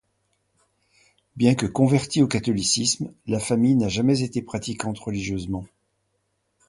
[1.35, 5.67] Bien que convertie au catholicisme, la famille n'a jamais été pratiquante religieusement.